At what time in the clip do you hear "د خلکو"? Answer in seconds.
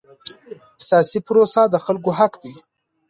1.69-2.11